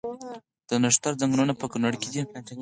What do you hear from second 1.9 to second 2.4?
کې دي؟